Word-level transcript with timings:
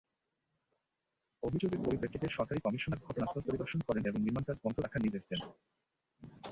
অভিযোগের 1.43 1.83
পরিপ্রেক্ষিতে 1.85 2.27
সহকারী 2.29 2.59
কমিশনার 2.61 3.03
ঘটনাস্থল 3.05 3.41
পরিদর্শন 3.41 3.79
করেন 3.87 4.03
এবং 4.05 4.19
নির্মাণকাজ 4.21 4.57
বন্ধ 4.63 4.77
রাখার 4.79 5.03
নির্দেশ 5.03 5.23
দেন। 5.29 5.41